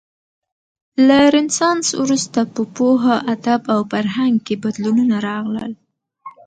[1.07, 5.73] له رنسانس وروسته په پوهه، ادب او فرهنګ کې بدلونونه راغلل.